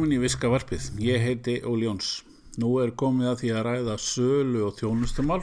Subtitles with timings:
[0.00, 0.84] velkomin í Viska Varpið.
[1.04, 2.22] Ég heiti Óli Jóns.
[2.56, 5.42] Nú er komið að því að ræða sölu og þjónustumál,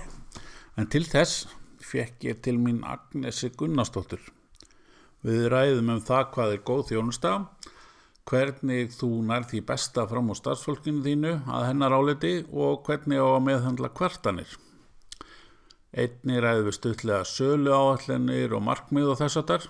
[0.73, 1.43] en til þess
[1.77, 4.23] fekk ég til mín Agnesi Gunnarsdóttur.
[5.21, 7.33] Við ræðum um það hvað er góð þjónusta,
[8.25, 13.27] hvernig þú nær því besta fram á starfsfólkinu þínu að hennar áleti og hvernig á
[13.35, 14.57] að meðhandla kvartanir.
[15.93, 19.69] Einni ræðum við stutlega sölu áallenir og markmið og þess að þar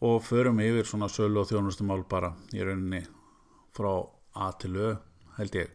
[0.00, 3.04] og förum yfir svona sölu og þjónustumál bara í rauninni
[3.76, 3.92] frá
[4.36, 4.88] A til Ö
[5.36, 5.70] held ég.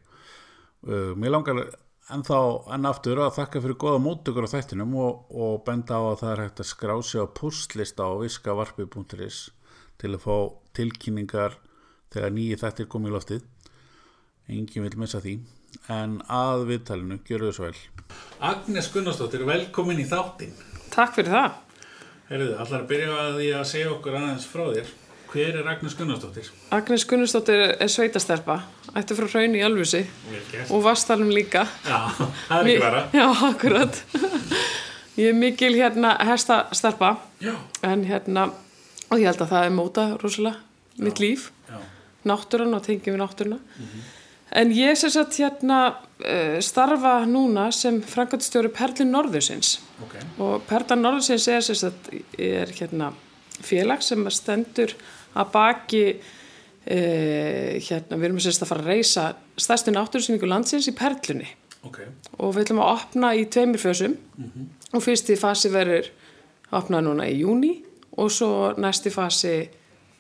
[0.82, 1.62] Uh, mér langar
[2.12, 2.40] ennþá
[2.76, 6.32] enn aftur að þakka fyrir goða móttökur á þættinum og, og benda á að það
[6.34, 9.40] er hægt að skrá sig á pustlista á viskavarpi.is
[10.02, 10.36] til að fá
[10.78, 11.58] tilkynningar
[12.12, 13.48] þegar nýji þættir komið í loftið.
[14.52, 15.38] Engin vil missa því.
[15.94, 17.78] En að viðtalinu, gjör þau svo vel.
[18.44, 20.52] Agnes Gunnarsdóttir, velkomin í þáttin
[20.92, 21.54] Takk fyrir það.
[22.28, 24.90] Herðu, allar að byrja að því að segja okkur aðeins frá þér.
[25.32, 26.50] Hver er Agnes Gunnarsdóttir?
[26.76, 28.58] Agnes Gunnarsdóttir er sveitastelpa,
[29.00, 30.02] ætti frá hraun í Alvusi
[30.68, 31.62] og vastalum líka.
[31.88, 32.00] Já,
[32.50, 33.04] það er ekki vera.
[33.16, 34.02] Já, akkurat.
[35.16, 37.54] Ég er mikil hérna hestastelpa, Já.
[37.88, 38.50] en hérna,
[39.12, 40.60] og ég held að það er móta rosalega,
[41.00, 41.80] mitt líf, Já.
[42.28, 43.62] náttúran og tengjum við náttúruna.
[44.52, 50.18] En ég sem sagt hérna uh, starfa núna sem frangatstjóri Perlin Norðursins Ok.
[50.44, 53.14] og Perla Norðursins er, sem sagt, er hérna
[53.64, 54.92] félag sem stendur
[55.38, 59.26] að baki uh, hérna, við erum sagt að fara að reysa
[59.62, 61.50] stærstu náttúrsynningu landsins í Perlunni
[61.88, 61.98] Ok.
[62.38, 64.14] og við ætlum að opna í tveimur fösum
[64.94, 66.12] og fyrsti fasi verður
[66.78, 67.72] opnað núna í júni
[68.22, 69.56] og svo næsti fasi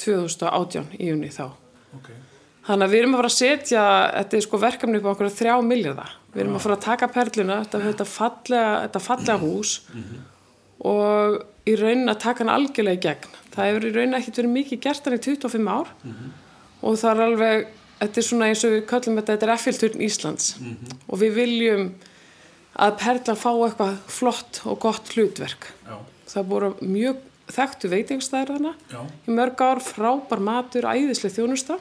[0.01, 1.51] 2018 í júni þá
[1.91, 2.07] Ok.
[2.61, 3.83] Þannig að við erum að fara að setja,
[4.15, 6.11] þetta er sko verkefni upp á einhverja þrjá miljardar.
[6.31, 9.71] Við erum að fara að taka perluna, þetta, þetta, fallega, þetta fallega hús
[10.87, 13.35] og í raunin að taka hann algjörlega í gegn.
[13.51, 15.91] Það hefur í raunin ekkert verið mikið gert hann í 25 ár.
[16.81, 17.65] Og það er alveg,
[17.99, 20.47] þetta er svona eins og við kallum þetta, þetta er effilturn Íslands.
[21.07, 21.89] Og við viljum
[22.81, 25.67] að perlan fá eitthvað flott og gott hlutverk.
[25.87, 25.97] Já.
[26.31, 28.75] Það voru mjög þekktu veitingstæður þarna.
[28.93, 29.01] Já.
[29.27, 31.77] í mörg ár, frábær matur, æðislega þjónusta.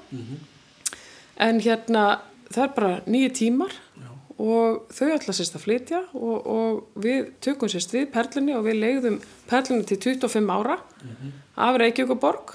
[1.40, 2.04] En hérna
[2.50, 4.08] það er bara nýju tímar Já.
[4.42, 8.80] og þau ætla sérst að flytja og, og við tökum sérst við perlunni og við
[8.82, 10.80] leiðum perlunni til 25 ára
[11.60, 12.54] af Reykjavíkuborg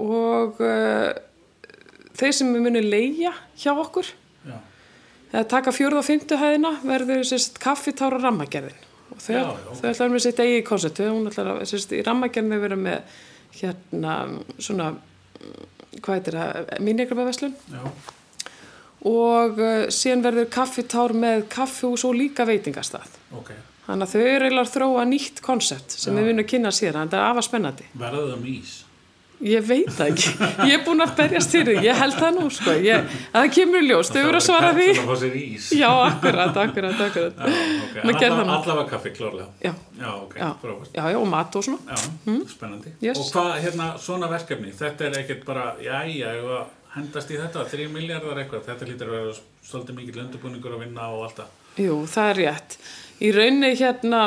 [0.00, 1.10] og uh,
[2.18, 4.12] þeir sem við munum leigja hjá okkur
[4.46, 4.56] Já.
[5.32, 9.90] eða taka fjórða og fymtu hæðina verður sérst kaffitára rammagerðin og þau, Já, þau ætla
[9.90, 13.18] að vera með sitt eigi koncept hún ætla að sérst í rammagerðin vera með
[13.60, 14.16] hérna
[14.58, 14.92] svona
[16.00, 17.82] hvað heitir það, mínigrafaverslun Já.
[19.10, 23.08] og uh, síðan verður kaffitár með kaffihús og líka veitingastað.
[23.36, 23.52] Ok.
[23.90, 27.02] Þannig að þau eru eiginlega að þróa nýtt koncept sem við vinnum að kynna síðan,
[27.02, 27.88] en það er afa spennandi.
[27.98, 28.76] Verða það með ís?
[29.40, 30.32] Ég veit það ekki,
[30.68, 33.52] ég er búin að berjast til því, ég held það nú sko, ég, að það
[33.56, 34.88] kemur í ljós, þau eru að svara því.
[34.90, 35.68] Það að fá sér ís.
[35.80, 37.40] Já, akkurat, akkurat, akkurat.
[37.40, 38.26] Já, ok.
[38.26, 39.46] Allavega kaffi, klárlega.
[39.64, 40.34] Já, Já, ok.
[40.42, 40.92] já, Frábært.
[40.92, 41.80] já, já, og mat og svona.
[41.88, 42.92] Já, spennandi.
[43.00, 43.16] Yes.
[43.24, 47.64] Og hvað, hérna, svona verkefni, þetta er ekkert bara, jæja, ef að hendast í þetta,
[47.72, 49.34] 3 miljardar eitthvað, þetta lítur að vera
[49.72, 51.56] svolítið mikill undirbúningur að vinna og allt það.
[51.80, 52.76] Jú, það er rétt.
[53.20, 54.20] Í rauninni hérna,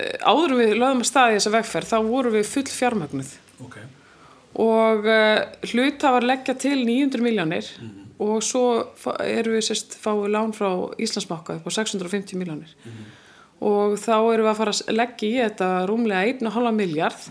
[0.00, 3.30] eh, áður en við lögum að staði þessa vegferð, þá vorum við full fjármögnuð.
[3.66, 3.78] Ok.
[4.58, 7.66] og uh, hlutafar leggja til 900 miljónir
[8.18, 8.62] og svo
[9.22, 12.72] erum við sérst fáið lán frá Íslandsbanka upp á 650 miljónir
[13.60, 17.28] og þá erum við að fara að leggja í þetta rúmlega 1,5 miljard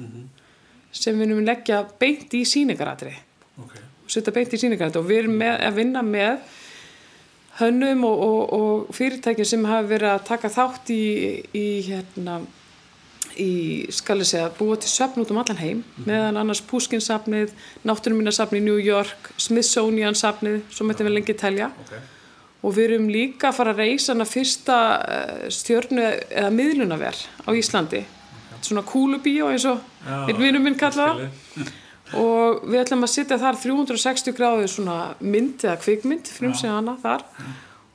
[0.92, 3.16] sem við erum að leggja beint í síningaratri
[3.58, 3.76] Ok.
[4.06, 6.38] og setja beint í síningaratri og við erum með, að vinna með
[7.60, 11.04] hönnum og, og, og fyrirtækjum sem hafa verið að taka þátt í,
[11.58, 12.40] í hérna
[13.38, 13.52] í,
[13.94, 17.54] skal ég segja, búa til söfn út um allan heim, meðan annars Pushkin-safnið,
[17.88, 21.72] Náttúruminasafnið í New York, Smithsonian-safnið, svo mættum við lengi telja.
[21.86, 21.98] Ok.
[22.66, 27.50] Og við erum líka að fara að reysa hana fyrsta eh, stjörnu eða miðlunaver á
[27.54, 28.02] Íslandi.
[28.66, 31.28] Svona kúlubíó eins og einn vinur minn kalla það.
[31.54, 31.76] skilji.
[32.58, 37.26] Og við ætlum að setja þar 360 gráðu svona mynd eða kvikmynd, frumsið hana þar.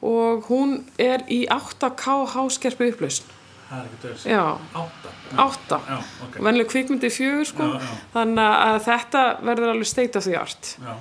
[0.03, 3.29] Og hún er í 8K háskerpu upplausn.
[3.73, 4.25] Það er ekkert verið.
[4.29, 4.43] Já,
[4.76, 5.11] Átta.
[5.43, 5.76] átta.
[5.88, 6.35] Já, ok.
[6.44, 7.93] venlega kvikmyndi fjögur sko Já, já.
[8.12, 10.93] þannig að þetta verður alveg of the art Já.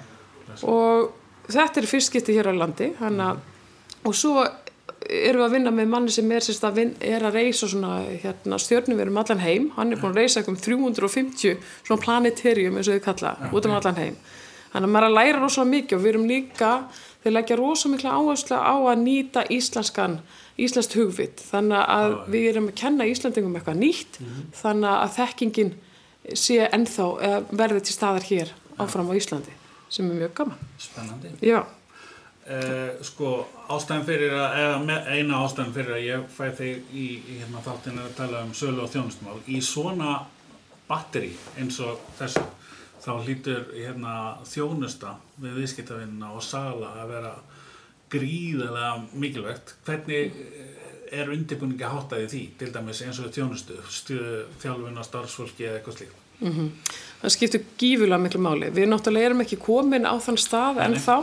[0.64, 1.12] og
[1.52, 3.42] þetta er fyrstskipti hér á landi þannig að
[4.08, 4.46] og svo
[5.10, 7.94] erum við að vinna með manni sem er, að, vin, er að reysa svona
[8.24, 9.70] hérna, stjörnuverum allan heim.
[9.78, 13.76] Hann er búin að reysa um 350 svona planetarium eins og þau kalla út um
[13.78, 14.20] allan heim.
[14.72, 16.72] Þannig að maður er að læra rosalega mikið og við erum líka
[17.24, 20.20] þeir leggja rosalega mikla áherslu á að nýta íslenskan
[20.62, 21.42] íslenskt hugvit.
[21.52, 24.20] Þannig að við erum að kenna Íslandingum eitthvað nýtt
[24.62, 25.74] þannig að þekkingin
[26.38, 27.08] sé ennþá
[27.50, 29.56] verði til staðar hér áfram á Íslandi
[29.92, 30.60] sem er mjög gaman.
[30.80, 31.34] Spennandi.
[31.44, 31.66] já,
[32.52, 33.28] Uh, sko,
[33.72, 38.00] ástæðan fyrir að, eða eina ástæðan fyrir að ég fæ þig í, í hérna þáttin
[38.02, 39.38] er að tala um sölu og þjónustumál.
[39.48, 40.18] Í svona
[40.90, 41.32] batteri
[41.62, 42.44] eins og þessu
[43.02, 44.16] þá hlýtur hérna
[44.46, 47.32] þjónusta við viðskiptavinnina og sala að vera
[48.12, 48.92] gríðarlega
[49.24, 49.76] mikilvægt.
[49.88, 55.70] Hvernig eh, er undirbúningi háttaði því til dæmis eins og þjónustu stuðu þjálfun og starfsfólki
[55.70, 56.20] eða eitthvað slíkt?
[57.22, 58.70] Það skiptir gífulega miklu máli.
[58.74, 61.16] Við náttúrulega erum ekki komin á þann stað en þá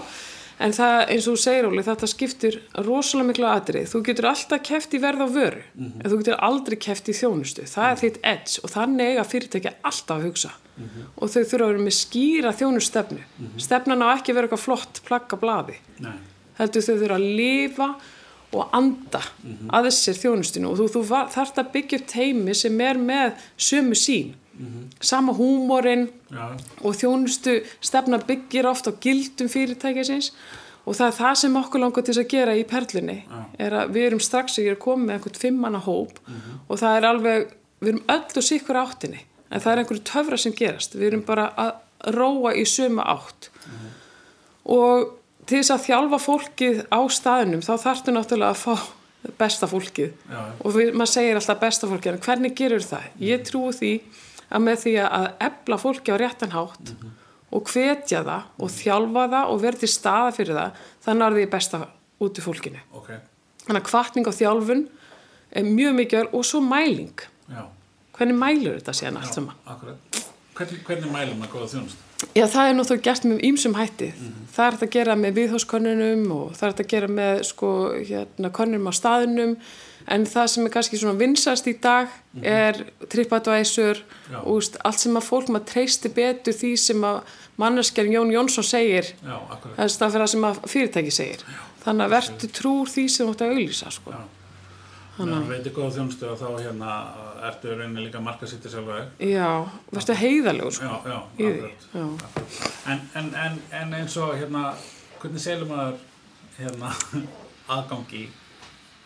[0.59, 4.63] en það eins og þú segir Óli þetta skiptir rosalega miklu atrið þú getur alltaf
[4.67, 7.67] keft í verð á vöru en þú getur aldrei keft í þjónustu.
[7.71, 10.53] Það er þitt edge og þannig eiga fyrirtækja alltaf að hugsa.
[11.19, 13.23] Og þau þurfa að vera með skýra þjónustefnu
[13.59, 15.79] stefnan á ekki að vera eitthvað flott plagga blaði.
[16.05, 16.15] Nei,
[16.61, 17.89] heldur þau þurfa að lifa
[18.57, 19.21] og anda
[19.77, 21.03] að þessir þjónustinu og þú, þú
[21.35, 24.35] þarft að byggja upp teimi sem er með sömu sín
[25.01, 30.33] sama húmórin já, og þjónustu stefna byggir oft á gildum fyrirtækisins
[30.85, 33.19] og það er það sem okkur langar til að gera í perlunni
[33.59, 36.19] er að við erum strax að koma með einhvern fimmanna hóp
[36.69, 37.51] og það er alveg,
[37.81, 40.97] við erum öll og sikkur áttinni en það er einhverju töfra sem gerast.
[40.99, 43.51] Við erum bara að róa í sömu átt.
[44.69, 45.15] Og
[45.49, 50.13] til þess að þjálfa fólkið á staðinum þá þarftu náttúrulega að fá besta fólkið.
[50.31, 50.41] Já.
[50.63, 53.09] og við, maður segir alltaf besta fólkið en hvernig gerur það?
[53.25, 53.93] Ég trúi því
[54.49, 56.93] að með því að efla fólki á réttan hátt
[57.49, 61.83] og hvetja það og þjálfa það og verði staða fyrir það þannig er því besta
[62.25, 63.11] út í fólkinu ok,
[63.67, 64.85] þannig að kvartning og þjálfun
[65.49, 67.63] er mjög mikið og svo mæling já,
[68.19, 69.57] hvernig mælur þetta síðan allt saman?
[70.59, 72.05] hvernig, hvernig mælum að góða þjónustu?
[72.35, 74.09] Já, það er náttúrulega gert með ýmsum hætti.
[74.51, 77.69] Það er hægt að gera með viðhóskönnunum og það er hægt að gera með sko,
[78.09, 79.53] hérna, könnunum á staðinum
[80.15, 82.09] en það sem er kannski svona vinsast í dag
[82.43, 82.81] er
[83.13, 84.01] TripAdvisor
[84.33, 84.39] Já.
[84.41, 87.21] og allt sem að fólk maður treysti betur því sem að
[87.61, 91.47] manneskjarn Jón Jónsson segir Já, akkurat, það er það sem að fyrirtæki segir.
[91.85, 94.17] Þannig að verður trúr því sem þú ætti að auglýsa sko.
[94.17, 94.27] já
[95.19, 96.91] Þannig að veitir góða þjónustu og þá hérna
[97.49, 99.49] ertu rauninni líka marka sýttir sjálfa þig Já,
[99.91, 100.85] verður heiðalegur sko.
[100.85, 101.17] Já, já,
[101.49, 102.05] akkurat Já.
[102.93, 104.63] en, en, en, en eins og hérna
[105.19, 105.97] hvernig selur maður
[106.61, 106.93] hérna
[107.75, 108.29] aðgang í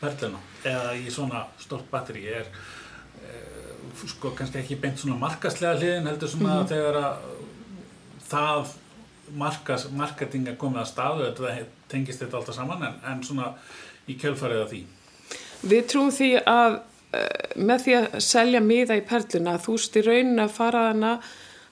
[0.03, 6.07] perluna eða í svona stort batteri er eh, sko kannski ekki beint svona markaslega hliðin
[6.11, 6.69] heldur svona Mhm.
[6.73, 7.17] þegar að
[8.33, 8.73] það
[9.39, 13.53] markas, marketing er komið að staðu þetta tengist þetta alltaf saman en, en svona
[14.09, 14.83] í kjölfarið af því
[15.71, 20.43] Við trúum því að uh, með því að selja miða í perluna þú í raunin
[20.43, 21.13] að fara hana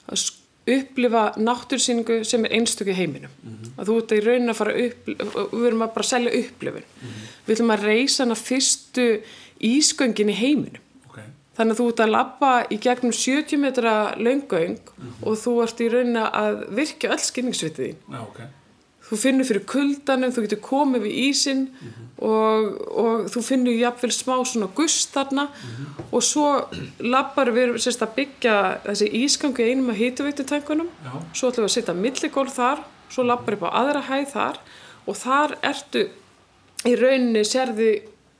[0.07, 0.37] að sk-
[0.77, 3.33] upplifa náttúrsýningu sem er einstöku heiminum.
[3.77, 6.87] Að þú ert í raunin að fara upp við erum að bara selja upplifun.
[7.47, 9.09] Við ætlum að reysa hana fyrstu
[9.71, 10.87] ísgöngin í heiminum.
[11.09, 11.19] Ok,
[11.57, 14.79] þannig að þú ert að labba í gegnum 70 metra löngöng
[15.21, 18.01] og þú ert í raunin að virkja öll skynningsvitið þín.
[18.11, 18.41] Já ok
[19.11, 21.65] þú finnur fyrir kuldanum, þú getur komið við ísinn
[22.21, 25.49] og, og þú finnur jafnvel smá svona gust þarna.
[26.11, 26.47] Og svo
[27.03, 28.55] lappar við sérst að byggja
[28.87, 31.11] þessi ísgangu í einum af hýtuveitutankunum Já.
[31.35, 34.61] svo ætlum við að setja milligól þar svo lappar upp á aðra hæð þar.
[35.09, 36.07] Og þar ertu
[36.87, 37.91] í rauninni sérði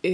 [0.05, 0.11] e,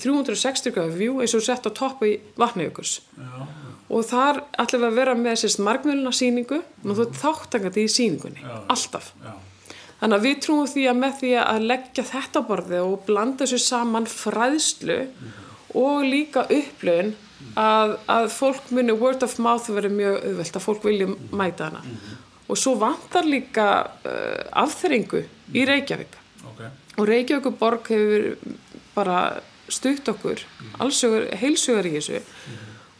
[0.00, 3.44] 360 gráðu view eins og sett á toppu í vatnajökuls já,
[3.90, 7.90] og þar ætlum við að vera með sérst margmjöluna síningu og þú ert þáttangandi í
[7.90, 8.56] síningunni, Já.
[8.70, 9.12] alltaf.
[9.22, 9.32] Já,
[10.00, 13.58] Þannig að við trúum því að með því að leggja þetta borðið og blanda þessu
[13.60, 14.98] saman fræðslu
[15.76, 17.12] og líka upplöun
[17.60, 21.84] að, að fólk muni word of mouth verið mjög auðvelt að fólk vilja mæta hana.
[22.50, 23.66] Og svo vantar líka
[24.02, 25.22] uh, afþrengu
[25.54, 26.16] í Reykjavík.
[26.48, 26.64] Ok.
[26.96, 28.56] Og Reykjavík borg hefur
[28.96, 29.20] bara
[29.70, 30.40] stutt okkur,
[30.82, 32.24] allsögur, heilsugar í þessu.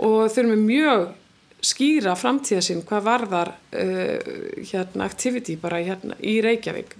[0.00, 1.08] Og þau eru með mjög
[1.60, 4.16] skýra framtíðasinn hvað varðar uh,
[4.70, 6.94] hérna activity bara hérna í Reykjavík.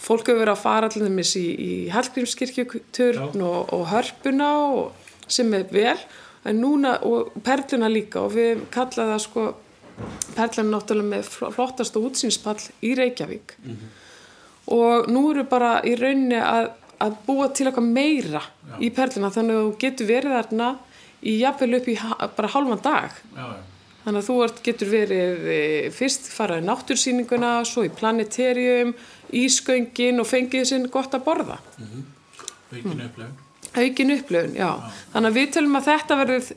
[0.00, 5.50] Fólk hefur verið að fara allir þeimis í, í Hallgrímskirkjuturn og, og hörpuna og, sem
[5.54, 5.98] er vel
[6.48, 9.44] en núna og perluna líka og við kallaðum það sko
[10.38, 13.56] perlan náttúrulega með fl- flottasta útsýnspall í Reykjavík.
[14.72, 16.70] Og nú eru bara í rauninni að,
[17.02, 18.40] að búa til eitthvað meira
[18.80, 20.70] í perluna þannig að þú getur verið þarna
[21.20, 21.98] í jafnvel upp í
[22.38, 23.20] bara hálfan dag.
[23.36, 23.60] Já, já,
[24.04, 25.60] þannig að þú ert, getur verið e,
[25.94, 28.94] fyrst farað í náttúrsýninguna svo í planeterium,
[29.36, 31.60] ísköngin og fengið sinn gott að borða.
[32.70, 33.38] Aukin upplifun.
[33.70, 34.70] Aukin upplöfun, já.
[35.12, 36.52] Þannig að við tölum að þetta verður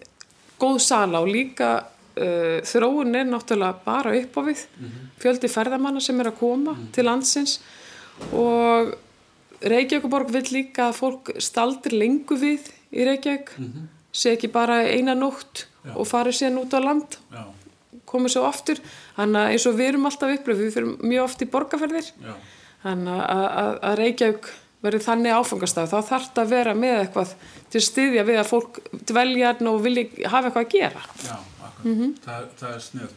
[0.63, 4.63] góð sala og líka uh, þróun er náttúrulega bara upp á við.
[5.21, 7.59] Fjöldi ferðamanna sem er að koma til landsins.
[8.31, 8.95] Og
[9.63, 13.53] Reykjavíkuborg vil líka að fólk staldir lengu við í Reykjavík,
[14.13, 15.93] sé ekki bara eina nótt Já.
[15.95, 17.43] og fari síðan út á land, já,
[18.09, 18.79] komið svo oftur.
[19.17, 22.11] Þannig að eins og við erum alltaf upplöf, við fyrir mjög oft í borgarferðir.
[22.83, 24.51] þannig að, að, að Reykjavík
[24.83, 27.29] verið þannig áfangastaf þá þarf þetta að vera með eitthvað
[27.71, 31.37] til styðja við að fólk dvelja hérna og vilja hafa eitthvað að gera Já,
[31.69, 32.01] akkur.
[32.25, 33.13] það, það er snöð.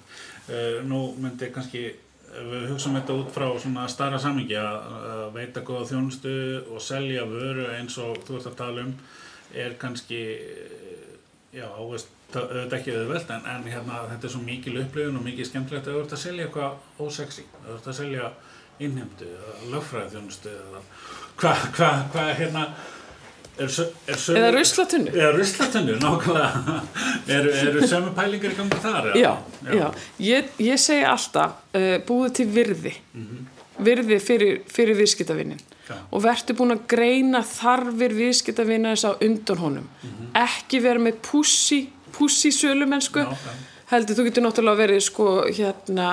[0.47, 1.83] Uh, nú myndi kannski,
[2.31, 6.37] ef við hugsaum þetta út frá svona starra samingi að, veita góða þjónustu
[6.71, 8.95] og selja vöru eins og þú ert að tala um
[9.57, 14.43] er kannski, eh, já, veist, það auðvitað ekki auðvelt en, en hérna, þetta er svo
[14.45, 17.99] mikil upplifun og mikið skemmtilegt að þú ert að selja eitthvað ósexy, þú ert að
[18.01, 18.31] selja
[20.03, 20.83] eða þjónustu eða
[21.41, 22.65] hvað, hvað, hvað, hérna,
[23.57, 24.41] er, sö- er sömu...
[24.41, 26.79] eða ruslatunnu Já, ruslatunnu, nákvæmlega.
[27.39, 29.11] eru, eru sömu pælingar í gangi þar?
[29.17, 29.33] já,
[29.71, 29.87] já.
[30.27, 32.95] Ég, ég segi alltaf uh, búið til virði
[33.87, 35.97] virði fyrir, fyrir viðskiptavinnin Já.
[36.11, 39.91] og verður búin að greina þarfir viðskiptavinna þess á undan honum
[40.37, 41.83] ekki vera með pussi
[42.17, 43.25] pussi sölumennsku
[43.91, 46.07] heldur þú getur náttúrulega verið sko hérna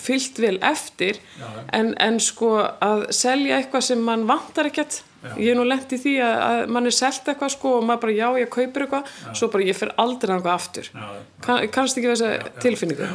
[0.00, 1.60] fyllt vel eftir Já, já.
[1.78, 5.02] en, en sko að selja eitthvað sem mann vantar ekkert.
[5.20, 5.34] Já.
[5.36, 8.02] ég er nú lent í því að, að mann er selt eitthvað sko og maður
[8.06, 9.10] bara já ég kaupir eitthvað.
[9.36, 10.90] Svo bara ég fer aldrei eitthvað aftur.
[10.94, 11.22] Já, já.
[11.44, 12.30] kann, kannst ekki þessa
[12.64, 13.08] tilfinningu.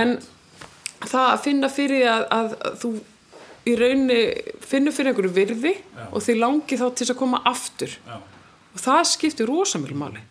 [0.00, 0.16] En
[1.04, 2.92] það að finna fyrir að, að, að þú
[3.68, 4.20] í rauninni
[4.72, 5.74] finnur fyrir einhverju virði
[6.08, 7.94] og þið langi þá til að koma aftur.
[8.08, 8.16] Já,
[8.72, 10.24] og það skiptir rosamjölu máli.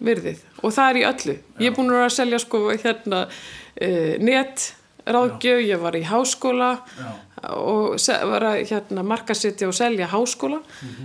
[0.00, 0.40] Virðið.
[0.62, 1.36] Og það er í öllu.
[1.60, 4.70] Ég er búin að selja sko hérna uh, net
[5.04, 7.08] ráðgjöf, ég var í háskóla Já.
[7.52, 7.98] og
[8.30, 10.62] var að hérna markasetja og selja háskóla.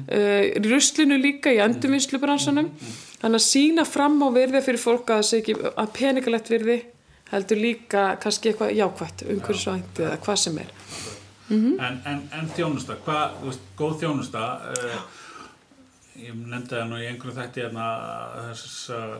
[0.08, 2.72] Uh, í ruslinu líka í endurvinnslubransanum
[3.20, 6.80] þannig að sína fram á virði fyrir fólk að ekki að peningalegt virði
[7.30, 10.72] heldur líka kannski eitthvað jákvætt umhverfisvænt eða hvað sem er.
[11.50, 13.40] En, en, en þjónusta, hvað,
[13.78, 15.19] góð þjónusta, uh,
[16.24, 17.88] ég nefndi það nú í einhverju þætti hérna
[18.50, 19.16] þess að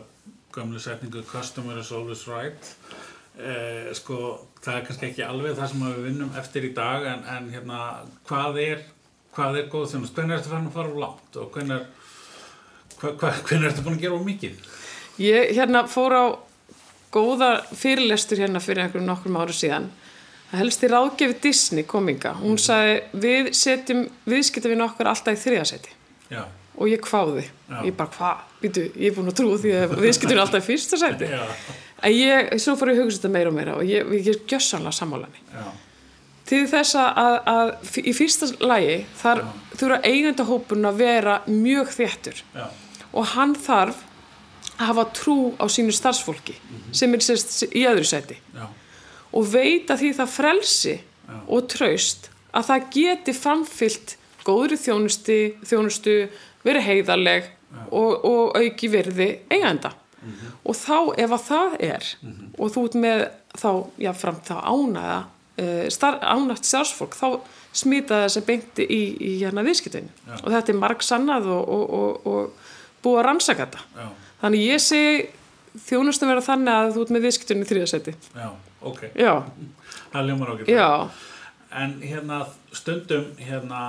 [0.54, 2.70] gömlu setningu customer is always right,
[3.38, 4.18] uh, sko,
[4.60, 7.80] það er kannski ekki alveg það sem við vinnum eftir í dag, en, en hérna,
[8.28, 8.84] hvað er,
[9.36, 11.88] hvað er góð þjónusta, hvernig ertu farin að fara úr langt og hvernig,
[12.98, 14.70] hva, hva, hvernig ertu búin að gera úr mikið?
[15.20, 16.24] Ég hérna fór á
[17.14, 19.90] góða fyrirlestur hérna fyrir einhverjum nokkrum áru síðan.
[20.50, 22.32] Það helst í ráðgefi Disney kominga.
[22.40, 25.92] Hún sagði við setjum viðskiptavinn okkar alltaf í þriðasæti.
[26.30, 26.42] Já,
[26.80, 27.44] Og ég kváði.
[27.68, 27.78] Já.
[27.84, 28.44] Ég bara, hvað?
[28.62, 31.28] Býtu, ég er búin að trúa því að viðskiptavinn alltaf í fyrsta sæti.
[32.00, 34.42] En ég, svo fór ég að hugsa þetta meira og meira og ég, ég er
[34.48, 35.42] gjössanlega sammálanni.
[36.48, 39.44] Til þess að, að, í fyrsta lagi þar
[39.80, 42.64] þurfa eigandahópun að vera mjög þéttur já,
[43.12, 44.00] og hann þarf
[44.80, 46.56] að hafa trú á sínu starfsfólki
[46.96, 48.64] sem er sérst í öðru sæti já,
[49.30, 50.96] og veita því það frelsi
[51.46, 56.14] og traust að það geti framfyllt góðri þjónustu, þjónustu
[56.66, 57.50] verið heiðarleg
[57.90, 59.94] og, og auki virði eiganda.
[60.68, 62.08] Og þá ef að það er
[62.60, 63.22] og þú ert með
[63.56, 63.70] þá,
[64.04, 67.26] já, fram þá ánæða uh, star, ánægt starfsfólk þá
[67.72, 70.10] smita þessi beinti í, í hérna viðskiptinu
[70.42, 73.84] og þetta er marg sannað og, og, og, og búið að rannsaka þetta.
[73.96, 74.06] Já,
[74.42, 75.20] þannig ég segi
[75.86, 78.48] þjónustum vera þannig að þú ert með viðskiptinu í þriðasæti já,
[78.90, 79.32] ok, já,
[80.12, 80.72] það ljómar okkur.
[80.74, 80.88] já
[81.70, 82.40] En hérna
[82.74, 83.80] stundum hérna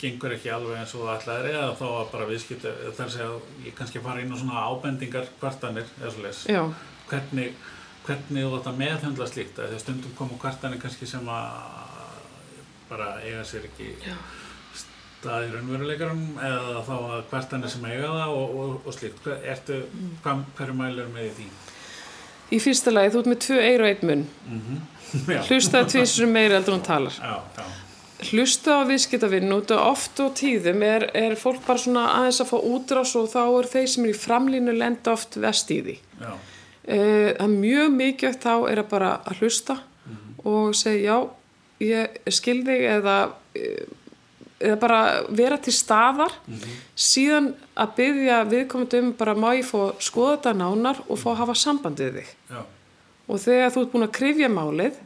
[0.00, 3.28] gengur ekki alveg eins og það ætlaðir eða þá að bara viðskipta þar að segja
[3.30, 6.42] að ég kannski fara inn á svona ábendingar kvartanir eða svo leis.
[6.50, 6.60] Já,
[7.10, 7.56] Hvernig,
[8.06, 11.48] hvernig þú þetta meðhundla slíkt að því stundum komu kvartanir kannski sem að
[12.90, 14.14] bara eiga sér ekki Já.
[14.84, 19.28] stað í raunveruleikarum eða þá að kvartanir sem eiga það og, og, og slíkt.
[19.54, 19.82] Ertu,
[20.24, 21.50] hvað, hverju mælur með í því?
[22.50, 24.56] í fyrsta lagi þú ert með tvö eir og einn munn já,
[25.48, 27.16] hlustaði tvisur meira heldur en hún talar.
[27.16, 27.64] Já, já,
[28.30, 32.50] hlusta á viðskiptavinn út og oft og tíðum er, er fólk bara svona aðeins að
[32.52, 35.96] fá útrás og þá er þeir sem er í framlínu lenda oft vest í því.
[36.84, 39.78] Eh, það er mjög mikilvægt þá er að bara að hlusta
[40.48, 41.30] og segja já,
[41.84, 43.16] ég skil þig eða,
[44.60, 46.34] eða bara vera til staðar.
[46.96, 51.40] Síðan að byggja viðkomandi um bara má ég að skoða þetta nánar og fá að
[51.44, 52.34] hafa sambandið þig?
[52.52, 52.60] Já,
[53.30, 55.00] og þegar þú ert búin að krifja málið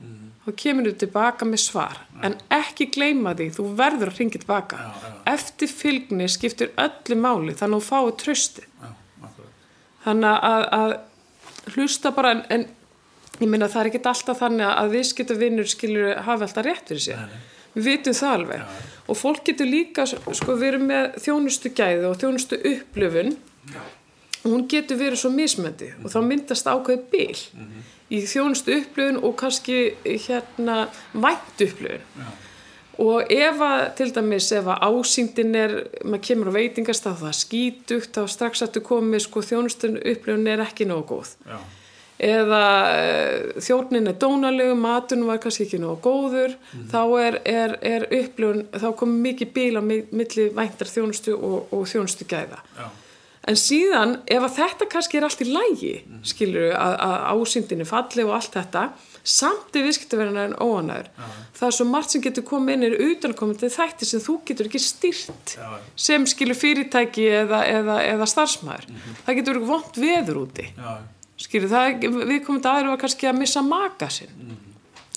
[0.45, 1.99] þá kemur þú tilbaka með svar.
[2.25, 5.12] En ekki gleyma því, þú verður að ringa tilbaka Já, já.
[5.33, 8.64] eftir fylgni skiptir öllu máli þannig að þú fáið trösti
[10.04, 12.66] þannig að, að hlusta bara en, en
[13.40, 17.04] ég minna það er ekki alltaf þannig að viðskipta vinnur skilur hafa alltaf rétt fyrir
[17.07, 17.35] sér.
[17.75, 18.61] Við vitum það alveg.
[19.11, 23.33] Og fólk getur líka sko við erum með þjónustu gæði og þjónustu upplöfun
[24.45, 27.40] og hún getur verið svo mismöndi og þá myndast ákveði bil
[28.12, 29.78] í þjónustu upplöfun og kannski
[30.26, 32.32] hérna vænt upplöfun Já,
[33.04, 35.73] og ef að til dæmis ef að ásýndin er
[36.04, 40.46] maður kemur á veitingastað það er skítugt þá strax að þú komið sko þjónustun upplifun
[40.52, 41.32] er ekki nógu góð.
[41.49, 41.56] Já,
[42.25, 42.61] eða
[42.94, 46.54] uh, þjóknin er dónalegu, maturinn var kannski ekki nógu góður,
[46.92, 51.73] þá er, er, er upplifun, þá kom mikið bíl á mi- milli væntar þjónustu og,
[51.75, 52.61] og þjónustu gæða.
[52.78, 52.87] Já.
[53.44, 57.86] En síðan, ef að þetta kannski er allt í lægi, skilur við, að, að ásýndinni
[57.88, 58.84] falli og allt þetta,
[59.24, 61.10] samt er viðskiptaverðan en óanæður.
[61.56, 64.80] Það er svo margt sem getur komið inn er utankomandi þætti sem þú getur ekki
[64.84, 65.68] stýrt Já.
[66.06, 68.88] sem skilur fyrirtæki eða, eða, eða starfsmæður.
[69.26, 70.68] Það getur verið vont veður úti.
[70.76, 70.94] Já,
[71.44, 74.52] Skilur, það, við komum þetta aðra kannski að missa maka sinn.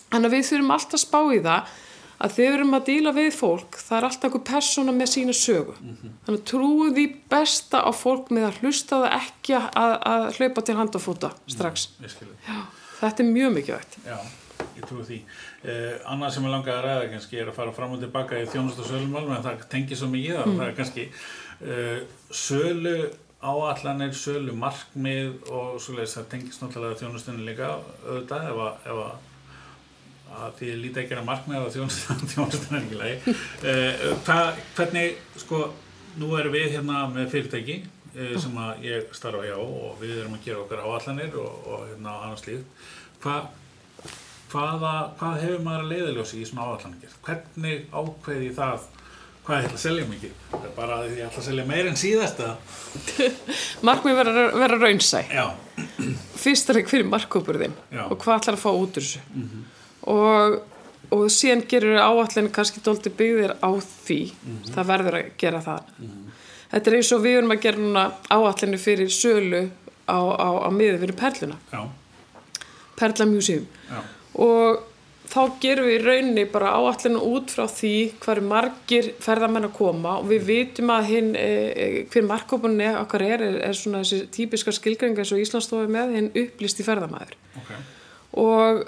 [0.08, 1.76] Þannig að við þurfum alltaf að spá í það
[2.18, 5.36] að þegar við erum að díla við fólk, það er alltaf einhver persóna með sína
[5.38, 5.76] sögu.
[6.26, 10.66] Þannig að trúum því besta á fólk með að hlusta það ekki að, að hlaupa
[10.66, 11.88] til hand og fóta strax.
[12.02, 12.34] ég skilur.
[12.48, 12.58] Já,
[13.04, 14.00] þetta er mjög mikilvægt.
[14.08, 14.18] Já,
[14.80, 15.20] ég trúi því.
[15.68, 18.50] Uh, annað sem ég langaði að ræða kannski er að fara fram og tilbaka í
[18.50, 20.58] þjónust og sölumálum en það tengir svo mikið það.
[20.58, 21.98] Það er kannski uh,
[22.34, 22.98] sölu
[23.38, 27.76] áallanir, sölu markmið og svoleiðis það tengist náttúrulega þjónustunni líka
[28.08, 29.02] auðvitað ef að, ef
[30.38, 33.36] að því ég líti ekki að markmið að þjónustunni þjónustunni er ekki lagi.
[33.62, 35.62] Uh, hvað, hvernig, sko,
[36.18, 40.36] nú erum við hérna með fyrirtæki uh, sem að ég starfa hjá og við erum
[40.38, 42.86] að gera okkar áallanir og, og hérna annars líkt.
[43.24, 43.50] Hvað
[44.52, 47.16] hvaða, hvað hefur maður að leiðaljósi í svona áallaningir?
[47.26, 48.86] Hvernig ákveði það
[49.48, 50.36] hvað ég ætla að selja mikið?
[50.52, 52.56] Það er bara að ég ætla að selja meir en síðast eða?
[53.88, 55.22] Markmið vera, vera raunsæ.
[56.38, 58.04] Fyrst er ekki fyrir markkópurðin Já.
[58.08, 59.24] og hvað ætlar að fá út úr þessu.
[60.08, 60.58] Og,
[61.14, 64.20] og síðan gerur áallin kannski dólti byggðir á því.
[64.74, 65.94] Það verður að gera það.
[66.72, 69.64] Þetta er eins og við erum að gera núna áallinu fyrir sölu
[70.08, 71.58] á, á, á miður fyrir perluna.
[71.72, 71.82] já,
[72.98, 73.68] Perla Museum.
[73.92, 74.00] já,
[74.42, 74.84] og
[75.28, 79.76] þá gerum við í rauninni bara áallinu út frá því hvað eru margir ferðamenn að
[79.78, 84.04] koma og við vitum að hinn, e, e, hver markkópunni okkar er, er, er svona
[84.06, 87.74] þessi típiska skilgringa eins og Íslandsstofi með hinn upplýst í ferðamæður ok,
[88.44, 88.86] og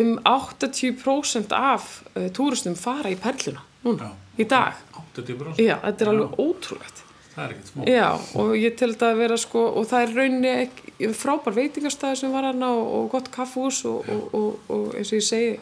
[0.00, 4.42] um 80% af uh, túristum fara í perluna núna, Já.
[4.42, 4.82] í dag
[5.14, 5.62] 80%?
[5.62, 7.82] Já, þetta er alveg ótrúlegt Það er ekkert smá.
[7.86, 8.06] Já,
[8.42, 12.32] og ég tel þetta að vera sko, og það er rauninni ekki, frábær veitingastæði sem
[12.34, 15.52] var hana og, og gott kaffús og, og, og, og eins og ég segi,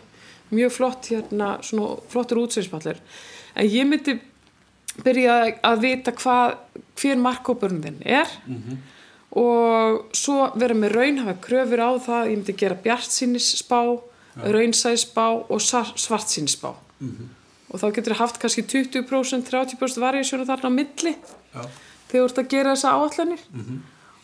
[0.49, 3.03] mjög flott hérna, svona flottur útsveginspallir.
[3.53, 4.17] En ég myndi
[5.05, 5.37] byrja
[5.69, 6.57] að vita hvað,
[6.99, 8.33] hver markkópurinn er
[9.39, 13.83] og svo vera með raunhafa kröfur á það, ég myndi gera bjartsýnisspá,
[14.45, 16.75] raunsæðisspá og svartsýnisspá.
[17.69, 21.15] Og þá getur það haft kannski 20%, 30% variasjónu þarna á milli
[21.55, 21.63] Já,
[22.09, 23.43] þegar þú ert að gera þessa áallanir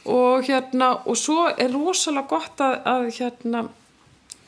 [0.05, 3.68] og hérna og svo er rosalega gott að, að hérna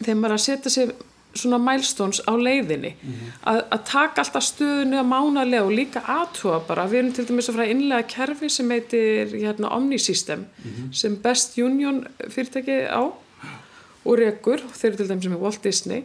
[0.01, 0.95] þegar maður er að setja sér
[1.37, 2.95] svona milestones á leiðinni
[3.45, 6.87] að, að taka alltaf stöðunni að mánalega og líka aðtúa bara.
[6.89, 10.47] Við erum til dæmis að fara innlega kerfi sem heitir hérna Omnisystem
[10.93, 13.13] sem Best Union fyrirtæki á
[14.07, 16.05] og rekur, þeir eru til dæmis með Walt Disney.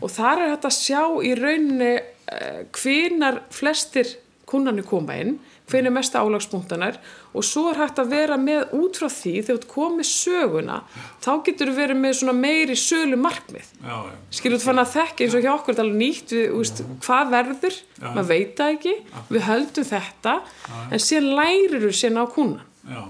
[0.00, 4.16] Og þar er þetta að sjá í rauninni uh, hvenar flestir
[4.48, 5.36] kunnarnir koma inn
[5.70, 6.98] hvenar er mesta álagspunktanar
[7.32, 10.78] og svo er hægt að vera með út frá því þegar þú komið söguna
[11.24, 14.92] þá getur þú verið með svona meiri sölu markmið já, já, skilur þú fann að
[14.96, 18.74] þekki eins og hjá okkur er alveg nýtt við, úst, hvað verður, maður veit það
[18.76, 18.96] ekki
[19.30, 20.36] við höldum þetta
[20.82, 23.02] en síðan lærir þú síðan á kunnan já,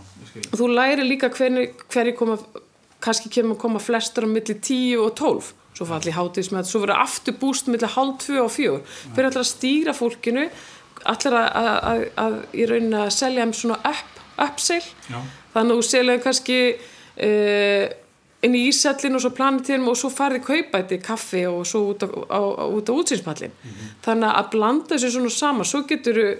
[0.44, 2.38] og þú lærir líka hvernig, hvernig koma
[3.02, 7.00] kannski kemur að koma flestar á milli 10 og 12 svo falli þetta, svo verður
[7.00, 8.80] aftur búst milli hálf 2 og 4
[9.14, 10.46] fyrir allir að stýra fólkinu?
[11.08, 15.18] Allir að, að, að, að í rauninni að selja um svona up, upsale Já,
[15.54, 17.84] þannig að þú selja kannski uh,
[18.42, 22.08] inn í ísællin og svo planitíðum og svo farið kaupæti kaffi og svo út á,
[22.10, 23.54] á, á, út á útsýnspallin
[24.04, 26.34] þannig að blanda þessu svona sama svo getur uh,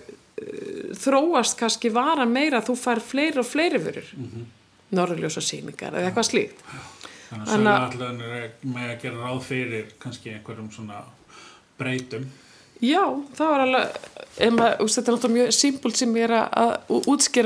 [1.03, 4.09] þróast kannski vara meira að þú fær fleiri og fleiri vörur.
[4.14, 4.51] Mm -hmm.
[4.92, 6.62] Norðurljósa sýningar eða eitthvað slíkt
[7.33, 10.98] þannig að söluallanir er með að gera ráð fyrir kannski einhverjum svona
[11.81, 12.26] breytum.
[12.83, 13.05] Já,
[13.38, 13.98] það var alveg,
[14.59, 16.72] maður, þetta er náttúrulega mjög simpult sem ég er að,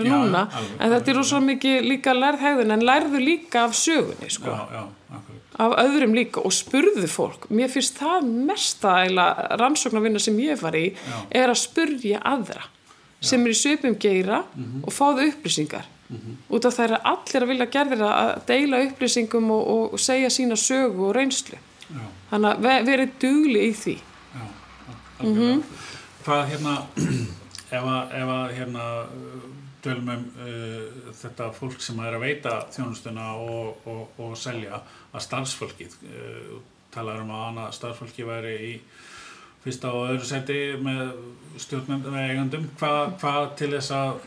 [0.09, 4.31] Já, núna, alveg, en þetta er rosa mikið líka lærðhegðun, en lærðu líka af sögunni,
[4.33, 4.83] sko, Já, já,
[5.19, 5.43] akkurat.
[5.67, 7.47] af öðrum líka og spurðu fólk.
[7.53, 8.95] Mér finnst það mesta
[9.61, 11.19] rannsóknarvinna sem ég var í, Já.
[11.31, 12.65] er að spurja aðra
[13.21, 14.83] sem er í söpum geira Mhm.
[14.89, 15.85] og fáðu upplýsingar.
[16.55, 20.59] Út af það er allir að vilja gerðir að deila upplýsingum og, og, segja sína
[20.61, 21.59] sögu og reynslu.
[21.87, 23.95] Já, Þannig að ve- verið dugli í því.
[24.37, 24.45] já,
[25.19, 25.83] algjörlega.
[26.27, 26.77] Hvað hérna,
[27.77, 28.87] ef að, ef að hérna
[29.87, 34.81] tölum um uh, þetta fólk sem er að veita þjónustuna og, og, og selja
[35.13, 36.57] að starfsfólkið uh,
[36.95, 38.73] talar um að annað starfsfólki væri í
[39.67, 41.13] fyrsta og öðru seti með
[41.63, 44.19] stjórnendum eða eigandum hvað, hvað til þess að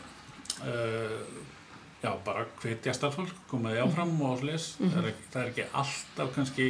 [0.64, 1.20] uh,
[2.02, 4.74] já, bara hvetja starffólk, koma því áfram og slis.
[4.80, 4.90] Mhm.
[4.94, 6.68] það, er ekki, það er ekki alltaf kannski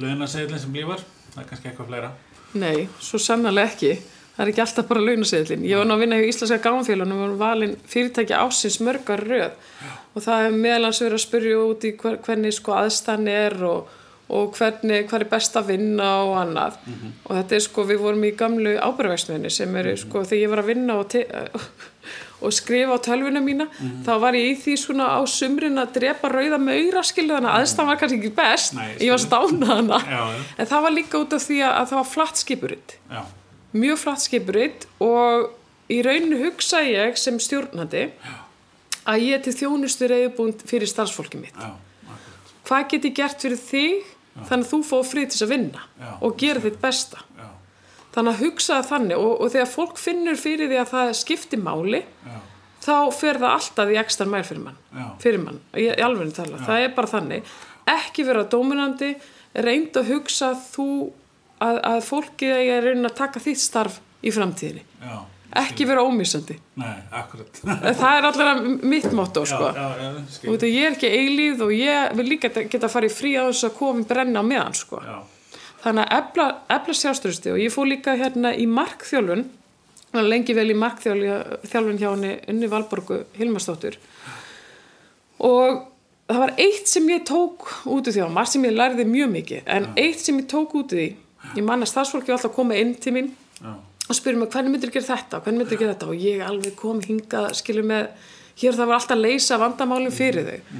[0.00, 2.10] launaseðlinn sem lífar, það er kannski eitthvað fleira.
[2.54, 3.92] Nei, svo sannarlega ekki.
[4.36, 5.64] Það er ekki alltaf bara launaseðlinn.
[5.68, 9.50] Ég var nú að vinna hjá Íslandska gáðanfélagum og var valin fyrirtæki ásins mörgar röð
[10.14, 13.90] og það er meðalans verið að spyrja út í hver, hvernig sko aðstæðan er og,
[14.30, 16.78] og hvernig, hvað er best að vinna og annað.
[17.26, 20.62] Og þetta er sko, við vorum í gamlu ábyrgvægsmiðinni sem eru sko, þegar ég var
[20.64, 21.14] að vinna og,
[22.40, 23.66] og skrifa á tölvuna mína,
[24.06, 27.50] þá var ég í því svona á sumrin að drepa rauða með auðra skilu þannig
[27.52, 28.74] að aðstæðan var kannski ekki best.
[28.78, 29.98] Nei, ég var stánað hana.
[30.08, 30.44] Já, já.
[30.58, 33.20] En það var líka út af því að, að það var flatt skipuritt Já,
[33.84, 35.50] mjög flatt skipuritt og
[35.90, 38.06] í rauninu hugsa ég sem stjórnandi
[39.10, 41.54] að ég er til þjónustu reyðbúin fyrir starfsfólki mitt.
[41.56, 41.70] já.
[42.70, 44.10] Hvað get ég gert fyrir þig
[44.46, 46.10] þannig að þú fóð frið til þess að vinna Já.
[46.22, 47.18] og gera þitt besta.
[48.10, 51.60] Já, Þannig að hugsa þannig og, og þegar fólk finnur fyrir því að það skiptir
[51.62, 52.38] máli já,
[52.82, 54.78] þá fer það alltaf í ekstra mæl fyrir mann.
[54.90, 55.06] Já.
[55.22, 56.60] Fyrir mann, í, í alveg tala.
[56.66, 57.52] Það er bara þannig.
[57.90, 59.14] Ekki vera dominandi,
[59.54, 60.88] reynd að hugsa þú
[61.62, 64.86] að, að fólkið að reyna að taka þitt starf í framtíðinni.
[65.04, 65.20] já.
[65.60, 66.54] Ekki vera ómissandi.
[66.78, 69.72] Það er allir mitt motto, sko.
[69.74, 70.10] Já, já,
[70.46, 73.48] já, ég er ekki eilíð og ég vil líka geta að fara í frí á
[73.48, 75.00] þess að komi brenna meðan, sko.
[75.80, 79.46] Já, Þannig að efla, efla sjálfstöðusti og ég fór líka hérna í markþjálfun,
[80.26, 83.96] lengi vel í markþjálfun hjá henni Unni Valborgu Hilmarsdóttur.
[85.40, 85.86] Og
[86.28, 89.32] það var eitt sem ég tók út úr því og margt sem ég lærði mjög
[89.38, 91.08] mikið, en eitt sem ég tók út úr því,
[91.56, 93.72] ég man að starfsfólki var alltaf að koma inn til mín já,
[94.10, 95.40] og spyrir mig hvernig myndir gera þetta?
[95.40, 96.10] Hvernig myndir gera þetta?
[96.12, 98.10] Og ég alveg kom hingað skilur með,
[98.60, 100.76] hér það var alltaf að leysa vandamálum fyrir þau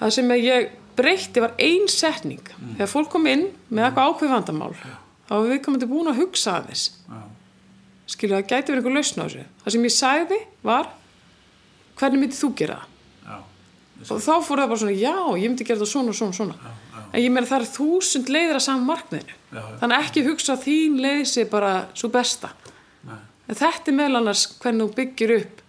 [0.00, 2.42] það sem ég breytti var ein setning.
[2.76, 4.74] Þegar fólk kom inn með eitthvað ákveð vandamál
[5.26, 6.84] þá var við komandi búin að hugsa aðeins.
[7.08, 7.22] Já,
[8.14, 9.44] skilur það gæti verið einhver lausn á þessu.
[9.64, 10.90] Það sem ég sagði var
[11.98, 12.78] hvernig myndir þú gera
[13.26, 13.36] já,
[14.06, 16.74] og þá fór það bara svona, já, ég myndi gera það svona svona svona.
[17.06, 19.36] En ég meina það er þúsund leiðir að saman markmiðinu.
[19.80, 22.50] Þannig að ekki hugsa að þín leið sé bara svo besta.
[23.06, 25.62] Nei, en þetta er meðal annars hvernig þú byggir upp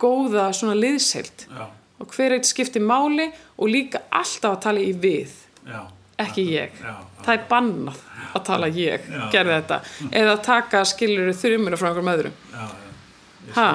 [0.00, 1.46] góða svona liðsheild.
[1.50, 1.66] Já,
[2.02, 5.34] og hver eitt skiptir máli og líka alltaf að tala í við
[5.66, 5.82] já,
[6.26, 8.00] ekki ég, já, það er bannað
[8.36, 9.20] að tala ég, Já.
[9.32, 12.66] gerði þetta eða taka skilur þrjumina frá einhverjum öðrum já,
[13.52, 13.68] já.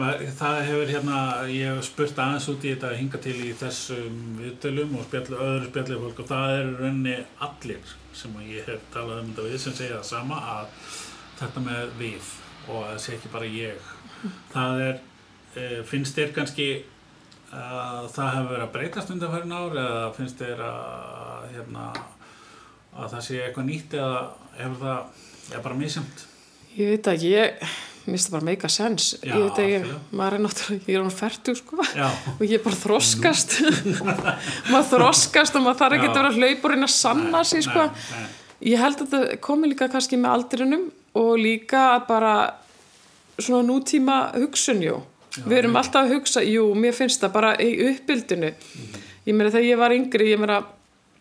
[0.00, 1.16] Það hefur hérna,
[1.52, 5.66] ég hef spurt aðeins út í þetta hinga til í þessum viðtölum og spjallu, öðru
[5.68, 9.60] spjallu fólk og það er rauninni allir sem að ég hef talað um þetta við
[9.60, 10.70] sem segja það sama að
[11.42, 12.30] þetta með við
[12.70, 13.90] og að það sé ekki bara ég.
[14.54, 14.96] Það er,
[15.52, 16.70] e, finnst þér kannski
[17.50, 21.86] að það hefur verið að breytast undanfærin ár eða finnst þér að, hérna,
[22.94, 24.18] að það sé eitthvað nýtt eða
[24.60, 26.26] hefur það, er bara misjönd?
[26.78, 27.72] ég veit að ég
[28.10, 30.96] minnst það bara make a sense Já, ég veit að ég, maður er náttúrulega, ég
[30.96, 31.86] er hann færtug sko.
[31.98, 33.56] Já, og ég bara þroskast.
[34.72, 37.86] Maður þroskast og maður þarf ekki að vera hlaupurinn að sanna sig sko.
[37.90, 38.30] nei, nei,
[38.72, 40.88] ég held að þetta komi líka kannski með aldrinum
[41.20, 42.34] og líka að bara
[43.40, 44.82] svona nútíma hugsun,
[45.36, 48.50] jú við erum alltaf að hugsa, jú, mér finnst það bara í uppbyldinu
[49.26, 50.60] ég meina þegar ég var yngri, ég meina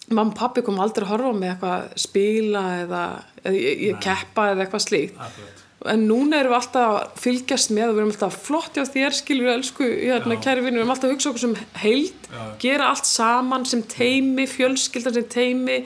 [0.10, 3.06] mamma og pappi kom aldrei að horfa mig eitthvað spila eða,
[3.44, 5.64] eða ég, ég keppa eða eitthvað slíkt akkurat.
[5.94, 9.18] en núna erum við alltaf að fylgjast með og við erum alltaf flott hjá þér
[9.20, 10.44] skilur elsku, hérna, Já.
[10.48, 12.42] kæri vinur, við erum alltaf að hugsa okkur sem heild Já.
[12.66, 15.84] gera allt saman sem teimi fjölskyldan sem teimi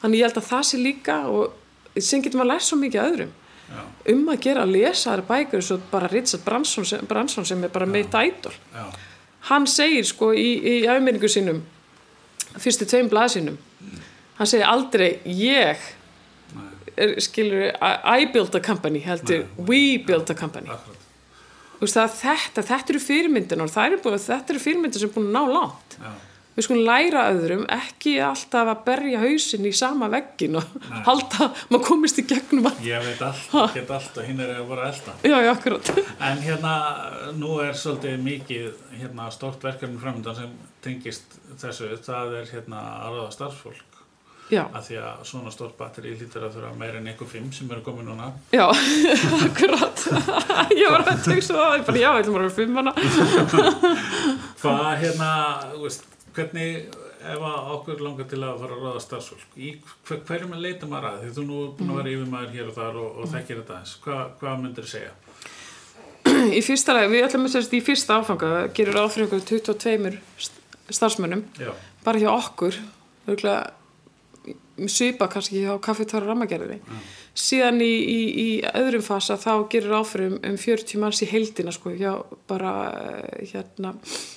[0.00, 3.36] þannig ég held að það sé líka og sem getur maður lært svo mikið öðrum
[3.70, 3.82] Já,
[4.14, 7.72] um að gera að lesa þær bækur svo bara Richard Branson sem, Branson sem er
[7.72, 8.86] bara meitt ædol já,
[9.52, 11.62] hann segir sko í, í afmyndingu sínum
[12.58, 13.60] fyrstu tveim blað sínum
[14.40, 15.84] hann segir aldrei ég
[16.96, 17.92] er, skilur I,
[18.24, 20.68] I build a company heldur we build a company.
[21.80, 25.30] Veist, það, þetta, þetta eru fyrirmyndin og er búið, þetta eru fyrirmyndin sem er búin
[25.30, 25.96] að ná langt.
[25.96, 26.10] Já,
[26.56, 30.72] við skulum læra öðrum ekki alltaf að berja hausinn í sama veggin og
[31.06, 34.64] halda, maður komist í gegnum að ég veit allt, get allt og hinn er að
[34.70, 35.16] voru elda.
[35.24, 35.92] já, já, akkurat.
[36.30, 36.74] En hérna,
[37.38, 38.66] nú er svolítið mikið
[39.00, 43.86] hérna, stórt verkefni framöndan sem tengist þessu, það er hérna að ráða starfsfólk.
[44.50, 47.68] Já, af því að svona stórt batteri lítur að þurfa meira en einhver fimm sem
[47.70, 48.32] eru komið núna.
[48.50, 48.64] Já,
[49.46, 50.02] akkurat.
[50.80, 52.92] Ég var að tegja svo að ég já, ég ætlum að vera fimm hana
[54.60, 55.30] Hvað hérna,
[55.70, 56.68] þú veist, hvernig
[57.20, 57.42] ef
[57.74, 59.56] okkur langar til að fara að ráða starfsfólk
[60.08, 61.32] hver, hverjum að leita maður að því?
[61.36, 63.96] Þú nú er búin að vera yfirmaður hér og þar og, og þekkir þetta aðeins,
[64.04, 65.12] Hva, hvað myndir þú segja?
[66.58, 70.16] í fyrsta lagi, við ætlum að sérst í fyrsta áfanga gerir ráð fyrir okkur 22
[70.40, 71.70] st- starfsmönnum Já,
[72.06, 72.80] bara hjá okkur
[74.88, 76.80] svipa kannski á kaffetára rammagerðinni
[77.36, 81.72] síðan í, í, í öðrum fasa þá gerir áfyrir um, um 40 manns í heildina
[81.74, 82.12] sko, hjá
[82.50, 83.94] bara eh, hérna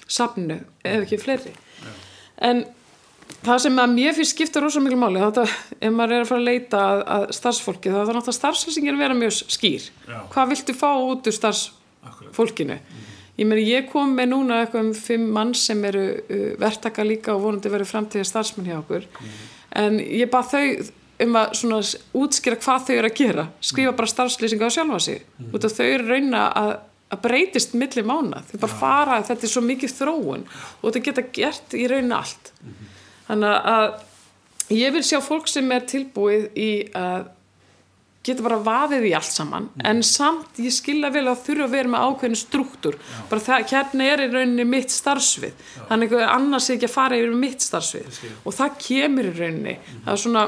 [0.07, 1.53] safnu, ef ekki fleiri.
[2.43, 2.63] En
[3.43, 5.45] það sem að mér finnst skipta rosa miklu máli þetta,
[5.79, 9.05] ef maður er að fara að leita að, að starfsfólki þá er náttúrulega starfslýsingin að
[9.05, 9.89] vera mjög skýr.
[10.07, 10.19] Já.
[10.35, 12.79] hvað viltu fá út úr starfsfólkinu?
[13.33, 17.33] Ég meni ég kom með núna eitthvað um fimm mann sem eru uh, verktaka líka
[17.33, 19.07] og vonandi verið framtíða starfsmenn hjá okkur.
[19.81, 20.65] En ég bað þau
[21.23, 21.81] um að svona
[22.23, 23.45] útskýra hvað þau eru að gera.
[23.63, 25.21] Skrifa bara starfslýsinga á sjálfa sig.
[25.51, 26.73] Út af þau eru að reyna að
[27.13, 30.47] að breytist milli mána, þau bara fara þetta er svo mikið þróun.
[30.81, 32.51] Og þetta geta gert í rauninni allt.
[33.27, 33.87] Þannig að
[34.73, 37.31] ég vil sjá fólk sem er tilbúið í að
[38.23, 39.65] geta bara vaðið í allt saman.
[39.83, 42.97] En samt ég skilja vel að þurfa að vera með ákveðin struktúr.
[43.29, 45.65] Bara það, hérna er í rauninni mitt starfsvið.
[45.89, 48.21] Þannig einhver annars er ekki að fara yfir mitt starfsvið.
[48.47, 49.75] Og það kemur í rauninni.
[50.05, 50.45] Það er svona,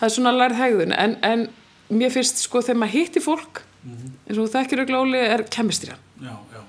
[0.00, 0.96] það er svona lærð hegðun.
[0.96, 1.46] En, en
[1.92, 6.34] mér finnst sko þegar maður hitti fólk eins og þú þekkir auðvitað er kemistriðan já,
[6.52, 6.60] já,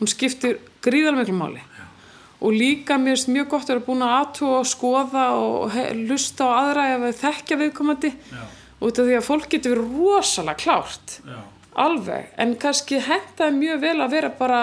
[0.00, 1.60] hún skiptir gríðarlega miklu máli.
[2.42, 5.76] Og líka mér finnst mjög gott að vera búin að aðtúa og skoða og
[6.08, 8.10] hlusta á aðra ef við þekkja viðkomandi.
[8.32, 8.40] Já,
[8.82, 11.14] út af því að fólk getur verið rosalega klárt.
[11.22, 11.38] Já,
[11.86, 14.62] alveg, en kannski hentaði mjög vel að vera bara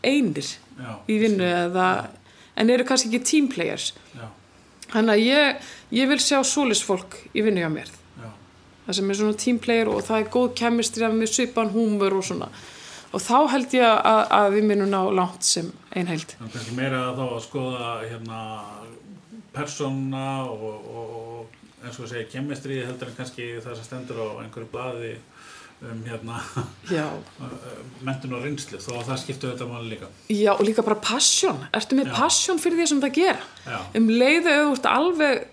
[0.00, 1.90] einir já, í vinnu eða
[2.56, 4.24] en eru kannski ekki teamplayers já,
[4.92, 7.90] þannig að ég, ég vil sjá solisfólk í vinnu hjá mér.
[8.20, 8.28] Já,
[8.86, 12.26] það sem er svona teamplayer og það er góð kemistri af með svipan húmur og
[12.26, 12.50] svona.
[13.10, 17.00] Og þá held ég að, að við minnum ná langt sem einheild þannig kannski meira
[17.16, 18.42] þá að skoða hérna
[19.54, 24.70] persóna og, og, eins og segja kemistrið heldur en kannski það sem stendur á einhverju
[24.70, 25.14] blaði
[25.80, 26.40] um hérna
[26.90, 27.06] já,
[28.06, 30.10] mentun og reynslu þó að það skiptu þetta máli líka.
[30.32, 31.62] Já og líka bara passion.
[31.76, 32.16] Ertu með Já.
[32.18, 33.48] passion fyrir því sem það gera?
[33.64, 35.46] Já, um leiðu ert alveg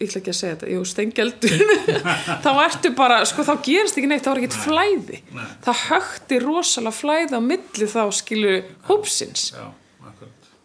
[0.00, 1.74] ég ætla ekki að segja þetta, jú, stengjaldur
[2.44, 5.20] þá ertu bara, sko þá gerist ekki neitt þá er ekkert flæði.
[5.36, 5.44] Nei.
[5.66, 8.54] það högti rosalega flæði á milli þá skilu
[8.88, 9.50] hópsins.
[9.52, 9.66] Já,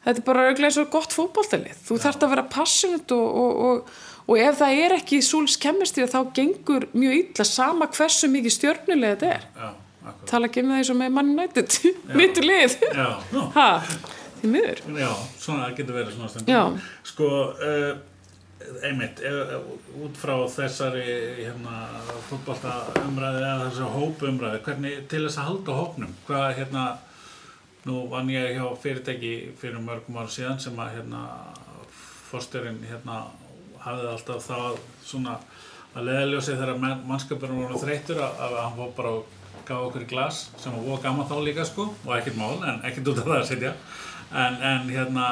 [0.05, 1.83] þetta er bara auðvitað eins og gott fótboltalið.
[1.89, 6.07] Þú þarft að vera passionate og, og, og, og ef það er ekki súls kemistri
[6.09, 9.45] þá gengur mjög illa sama hversu mikið stjörnulega þetta er.
[9.61, 9.69] Já,
[10.29, 11.79] tala ekki um það eins og með mann nættið
[12.19, 12.75] mitt lið.
[12.89, 13.69] Já, nú, ha,
[14.41, 14.83] því miður.
[15.03, 15.11] Já,
[15.45, 16.61] svona getur verið svona Já.
[17.11, 17.93] sko uh,
[18.85, 19.65] einmitt, ef,
[20.01, 21.03] út frá þessari
[21.41, 21.79] hérna,
[22.29, 26.85] fótbolta umræði eða þessari hópumræði hvernig til þess að halda hópnum hvað hérna
[27.85, 31.25] nú vann ég hjá fyrirtæki fyrir mörgum ár síðan sem að hérna
[32.31, 33.25] fórstörinn hérna
[33.85, 35.37] hafði alltaf það svona
[35.95, 40.05] að leðaljósi þegar mann, mannskapurinn voru þreyttur að, að hann fór bara og gaf okkur
[40.05, 43.29] í glas sem var gaman þá líka sko og ekkert mál en ekkert út af
[43.29, 43.71] það að setja
[44.35, 45.29] en, en hérna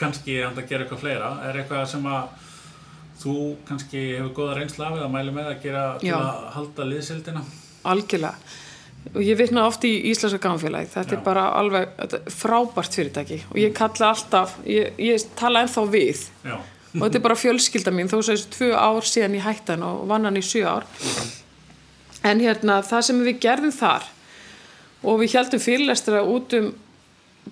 [0.00, 1.30] kannski hann að gera eitthvað fleira.
[1.46, 2.48] Er eitthvað sem að
[3.22, 3.36] þú
[3.68, 6.16] kannski hefur góða reynsla af eða mæli með að gera til Já.
[6.18, 7.44] að halda liðsildina
[7.88, 8.34] algjörlega.
[9.12, 11.18] Og ég vitna oft í Íslenska gánfélagi þetta Já.
[11.18, 13.40] er bara alveg frábært fyrirtæki.
[13.50, 16.22] Og ég kalla alltaf ég, ég tala ennþá við.
[16.46, 16.54] Já,
[16.94, 19.86] og þetta er bara fjölskylda mín þó svo þessu tvö ár síðan ég hætti hann
[19.86, 20.86] og vann hann í sjö ár.
[22.22, 24.06] En hérna það sem við gerðum þar
[25.02, 26.72] og við heldum fyrirlestra út um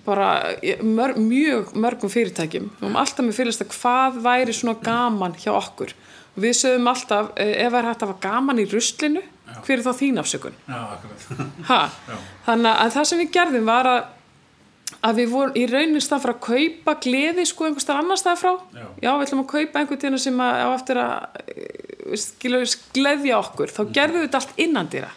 [0.05, 2.69] bara mör, mjög mörgum fyrirtækjum.
[2.77, 5.91] Við varum alltaf með fyrirlestra hvað væri svona gaman hjá okkur.
[6.31, 9.25] Og við sögum alltaf eh, ef það er hægt að hafa gaman í ruslinu
[9.65, 10.55] hver er þá þín afsökun?
[10.67, 11.25] Já, akkurat.
[11.67, 11.79] Ha?
[12.07, 12.17] Já.
[12.47, 14.01] þannig að það sem við gerðum var að
[15.01, 18.41] að við vorum í raunin stað frá að kaupa gleði sko einhvers staðar annar stað
[18.41, 18.51] frá.
[18.75, 19.11] Já.
[19.17, 23.73] við ætlum að kaupa einhvern tíðan sem að, á eftir að eh, gleðja okkur.
[23.73, 25.11] Þá gerðum við þetta allt innan dýra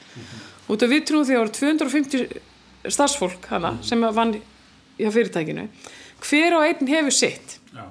[0.73, 4.35] út af við trúum því að það voru 250 starfsfólk hana sem að vann
[4.97, 5.67] hjá fyrirtækinu.
[6.25, 7.59] Hver og einn hefur sitt.
[7.75, 7.85] Já,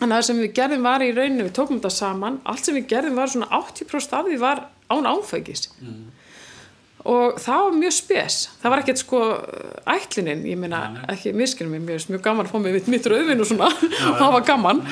[0.00, 2.88] að það sem við gerðum var í rauninu, við tókum þetta saman, allt sem við
[2.92, 5.68] gerðum var svona 80% af því var án áfækis.
[7.08, 8.34] Og það var mjög spes.
[8.60, 9.20] Það var ekkert sko
[9.88, 13.40] ætlinin, ég meina ekki miskinu mér, finnst mjög gaman að fá mig við mitt rauðvin
[13.40, 13.70] og svona,
[14.18, 14.82] það var gaman.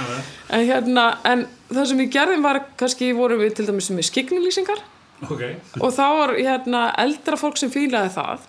[0.49, 4.81] En, hérna, en það sem við gerðum var, kannski vorum við til dæmis með skiknilýsingar
[5.27, 5.42] ok.
[5.83, 8.49] Og þá var hérna eldra fólk sem fílaði það.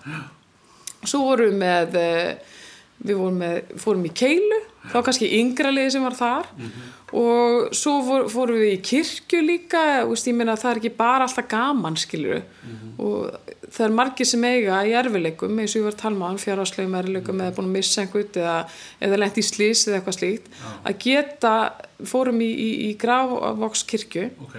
[1.04, 2.56] Svo vorum við með, eh,
[3.04, 6.48] við vorum með, fórum í keilu, þá kannski yngra liði sem var þar
[7.16, 11.26] og svo fór, fórum við í kirkju líka, veist, ég meina það er ekki bara
[11.26, 12.44] alltaf gaman skilur
[13.00, 16.26] og það er margir sem eiga í erfileikum eins og ég var að tala um
[16.28, 18.54] hann, fjárháslegum erfileikum eða búin að missa einhvern eða,
[19.00, 20.52] eða lent í slís eða eitthvað slíkt,
[20.84, 21.54] að geta
[22.12, 24.56] fórum í, í, í gravvokskirkju ok,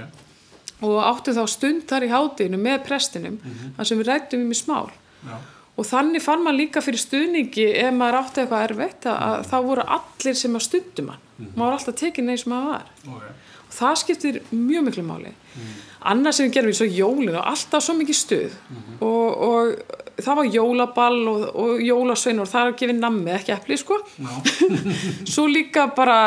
[0.87, 3.39] og áttu þá stund þar í hátinu með prestinum,
[3.77, 4.87] þar sem við rættum um í smál.
[5.21, 5.35] Já,
[5.79, 9.57] og þannig fann maður líka fyrir stuðningi ef maður átti eitthvað erfitt að, að þá
[9.67, 12.91] voru allir sem að stundum hann maður var alltaf tekinn eins og maður var.
[13.07, 13.47] Ok.
[13.71, 15.33] Og það skiptir mjög miklu máli.
[16.11, 18.55] Annars sem við gerum við svo jólin og alltaf svo mikið stuð
[19.05, 23.55] og, og það var jólaball og, og jólasvein og það er að gefa nammi ekki
[23.55, 23.99] epli sko.
[24.17, 24.33] Já,
[25.33, 26.17] svo líka bara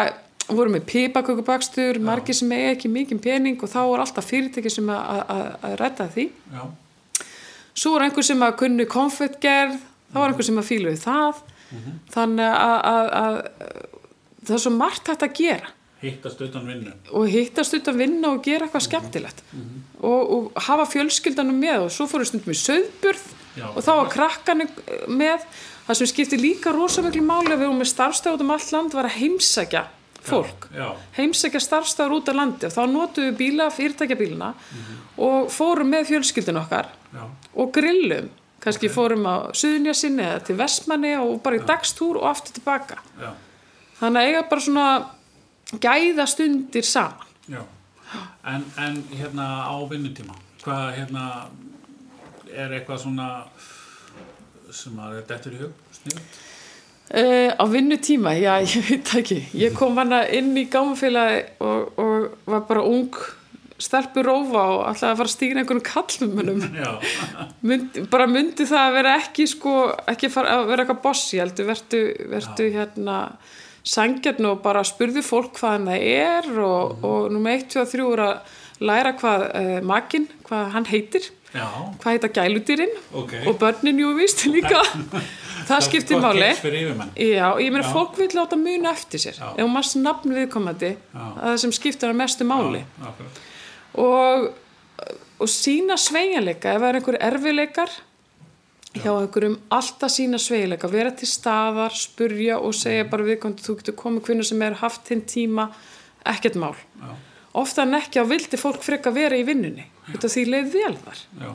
[0.48, 4.88] vorum við pipakökubakstur margir sem eiga ekki mikið pening og þá er alltaf fyrirtæki sem
[4.92, 6.28] að, redda því.
[6.54, 6.64] Já,
[7.74, 9.80] svo var einhver sem að kunni konfettgerð
[10.14, 11.42] þá var einhver sem að fílu við það
[12.14, 13.93] þannig að, að, að
[14.44, 15.72] það er svo margt hægt að gera.
[16.04, 16.92] Hittast utan vinnu.
[17.16, 19.42] og hittast út að vinna og gera eitthvað skemmtilegt.
[20.04, 23.24] Og, og hafa fjölskyldanum með og svo fóru stundum í söðburð
[23.56, 23.68] Já.
[23.70, 24.66] og þá var krakkan
[25.08, 25.46] með.
[25.84, 28.70] Það sem skipti líka rosa miklu máli að við vorum með starfstöð út um allt
[28.72, 29.82] land var að heimsækja
[30.24, 30.68] fólk.
[30.72, 30.86] Já,
[31.18, 34.48] heimsækja starfstöður út af landi og þá notuðu bíla, fyrirtækjabílina
[35.20, 38.30] og fórum með fjölskyldin okkar já, og grillum.
[38.64, 42.96] Kannski fórum á Suðunjasinni eða til Vestmanni og bara í dagstúr og aftur tilbaka.
[43.20, 43.34] Já,
[44.04, 44.88] þannig að eiga bara svona
[45.84, 47.62] gæða stundir saman já.
[48.46, 51.22] En, en hérna á vinnutíma, hvað hérna
[52.52, 53.28] er eitthvað svona
[54.74, 56.42] sem að þetta eftir í hug, sniðut?
[57.04, 59.40] Uh, á vinnutíma, já, ég veit ekki.
[59.60, 63.18] Ég kom hana inn í gámafélagi og, og var bara ung
[63.84, 66.62] stelpur rófa og ætlaði að fara að stína einhvern kallmönnum.
[66.84, 66.92] Já,
[67.66, 69.74] Mynd, bara myndi það að vera ekki, sko,
[70.12, 73.18] ekki fara, að vera eitthvað bossi, heldur, vertu, vertu hérna
[73.84, 78.60] sangjarn og bara spurðu fólk hvaðan það er og, 1, 2 og 3 er að
[78.84, 81.66] læra hvað uh, makinn, hvað hann heitir, já,
[82.02, 83.34] hvað heita gæludýrin ok.
[83.46, 84.82] og börnin jú víst líka.
[85.68, 86.50] það skiptir máli.
[87.16, 89.38] Já, ég meina fólk vil láta muna eftir sér.
[89.38, 89.52] Já.
[89.56, 92.82] ef mannst nafn viðkomandi það sem skiptir að mestu máli.
[94.00, 94.50] Og,
[95.38, 96.74] og sína sveigjanleika.
[96.74, 97.96] Ef það er einhver erfileikar
[98.94, 103.98] hjá einhverjum alltaf sína sveigjanleika vera til staðar, spurja og segja bara viðkomandi þú getur
[103.98, 105.68] komið hvernig sem er haft þinn tíma,
[106.34, 106.74] ekkert mál.
[107.00, 107.12] Já,
[107.64, 111.22] ofta en ekki á vildi fólk freka vera í vinnunni þetta því leið vel þar.
[111.40, 111.50] Já,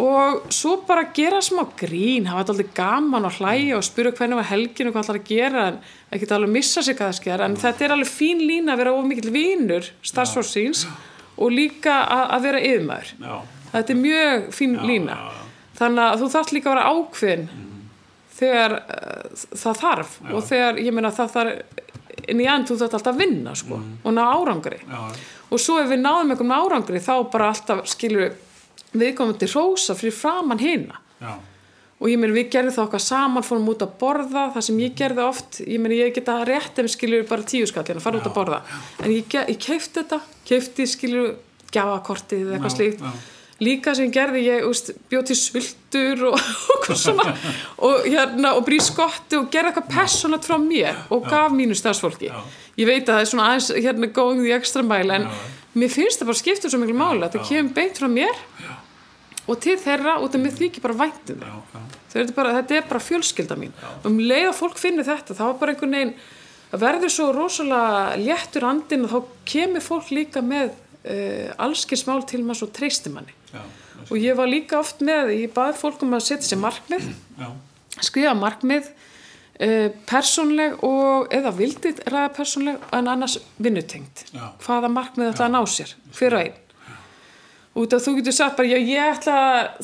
[0.00, 4.38] og svo bara gera smá grín hafa þetta aldrei gaman og hlæja og spyrja hvernig
[4.38, 5.80] var helginu hvað ætlar að gera en
[6.14, 8.94] ekki alveg missa sig hvað það sker en þetta er alveg fín lína að vera
[8.94, 10.86] of mikill vinur starfsfórsins
[11.40, 13.36] og líka að, vera yfirmaður já,
[13.74, 15.18] þetta er mjög fín lína.
[15.18, 15.39] já, já.
[15.80, 17.46] Þannig að þú þarf líka að vera ákveðin
[18.40, 20.14] þegar uh, það þarf.
[20.32, 21.86] Og þegar ég meina það þarf
[22.30, 24.78] en í enn þú þarf alltaf að vinna sko, og ná árangri.
[24.84, 25.00] Já,
[25.50, 28.34] og svo ef við náðum einhverjum árangri þá bara alltaf skilur
[28.92, 31.00] viðkomandi rósa fyrir framann hina.
[31.20, 31.32] Já,
[32.00, 34.94] og ég meina við gerðum það okkar saman fórum út að borða, það sem ég
[34.96, 38.30] gerði oft ég meina ég geta rétt ef skilur bara tíu skallin að fara út
[38.30, 38.62] að borða.
[39.04, 41.34] En ég, ég keifti þetta, keifti skilur
[41.74, 43.04] gjafakortið eða eitthvað Já, slíkt.
[43.04, 43.39] já.
[43.60, 47.34] Líka sem gerði ég úst, bjóð til sultur og, og svona.
[47.78, 52.30] Og, hérna, og brý skotti og gerði eitthvað persónlegt frá mér og gaf mínu starfsfólki.
[52.32, 52.40] Já.
[52.80, 55.28] ég veit að það er svona aðeins hérna going the extra mile en
[55.76, 58.44] mér finnst það bara skipta svo miklu máli að það kemur beint frá mér
[59.50, 61.42] og til þeirra út af mér þykir bara væntum
[62.14, 63.74] er bara, þetta er bara fjölskylda mín.
[64.06, 66.14] Um leið að fólk finnir þetta þá er bara einhvern veginn
[66.70, 70.72] að verður svo rosalega léttur andin og þá kemur fólk líka með
[71.04, 73.32] uh, allskins mál til maður svo treystir manni.
[73.52, 73.60] Já,
[74.10, 77.10] og ég var líka oft með, ég baði fólk um að setja sér markmið
[77.40, 77.48] já,
[78.00, 84.48] skrifa markmið uh, persónleg og eða vildið ræða persónleg en annars vinnutengt Já.
[84.64, 86.58] hvaða markmið að ná sér og einn.
[87.80, 89.36] Út af þú getur sagt bara já, ég ætla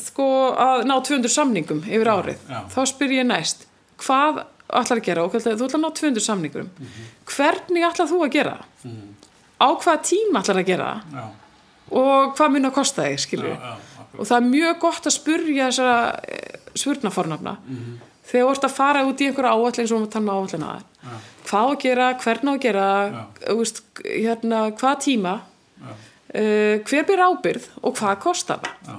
[0.03, 0.25] sko,
[0.59, 2.37] að ná 200 samningum yfir árið.
[2.49, 2.59] já.
[2.73, 3.63] þá spyr ég næst
[4.03, 5.23] hvað ætlar að gera?
[5.23, 7.05] Og þú ætlar að ná 200 samningum Mhm.
[7.31, 8.97] hvernig ætlar þú að gera það
[9.57, 11.17] á hvaða tíma ætlar að gera það?
[11.17, 11.25] Já,
[12.01, 13.79] og hvað mun að kosta þig akkurat.
[14.17, 15.97] og það er mjög gott að spurja þessara
[16.77, 17.57] spurnafornafna.
[17.67, 17.97] Mhm.
[18.27, 20.35] þegar þú ert að fara út í einhverja áallin og við erum að tala um
[20.35, 20.81] áallin að
[21.47, 22.87] hvað á að gera, hvernig á að gera
[23.55, 25.33] veist, hérna, hvað tíma
[26.35, 28.97] uh, hver byr ábyrð og hvað kostar það?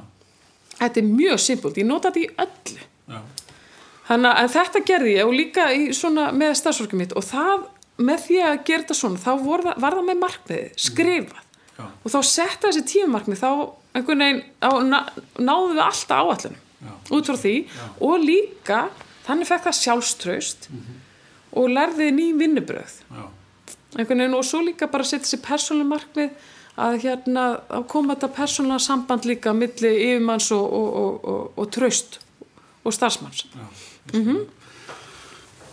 [0.78, 2.86] Þetta er mjög simpult, ég nota þetta í öllu.
[3.08, 3.18] Já,
[4.08, 7.66] þannig að þetta gerði ég og líka í svona með starfsfólkið mitt og það
[7.98, 11.44] með því að gera þetta svona þá það, var það með markmiði, skrifað.
[11.78, 13.50] Já, og þá setta þessi tímamarkmið þá
[13.98, 14.98] einhvern veginn á, ná,
[15.38, 16.92] náðum við alltaf áallinu Já.
[17.14, 17.54] út frá því.
[18.06, 18.80] Og líka
[19.26, 20.68] þannig fekk það sjálfströst
[21.58, 23.24] og lærði ný vinnubröð já,
[23.96, 27.44] einhvern veginn og svo líka bara setja þessi persónuleg markmið að hérna
[27.78, 32.20] að koma þetta persónulega samband líka milli yfirmanns og, og, og, og, og tröst
[32.84, 33.46] og starfsmanns.
[33.54, 33.66] Já.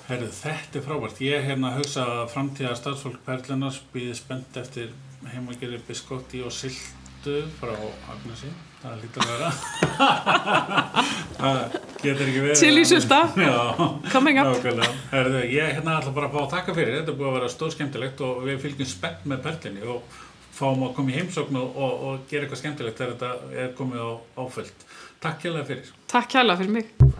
[0.05, 1.21] Herðu, þetta er frábært.
[1.25, 4.91] Ég hérna hugsa að framtíða starfsfólk Perlunar býði spennt eftir
[5.31, 7.73] heimagerði biskotti og sultu frá
[8.13, 8.51] Agnesi,
[8.83, 9.49] það lítur að vera.
[11.39, 11.57] það
[12.03, 12.61] getur ekki verið.
[12.61, 13.19] Chili sulta.
[13.47, 13.57] Já,
[14.13, 14.51] Coming up.
[14.53, 14.91] nákvæmlega.
[15.15, 17.51] Herðu, ég hérna ætla bara að fá að taka fyrir, þetta er búið að vera
[17.55, 20.21] stór skemmtilegt og við fylgjum spennt með perlinni og
[20.55, 24.05] fáum að koma í heimsókn og, og, og gera eitthvað skemmtilegt þegar þetta er komið
[24.05, 24.09] á
[24.45, 24.89] áföld.
[25.25, 25.93] Takk hérlega fyrir.
[26.13, 27.14] Takk kærlega fyrir mig.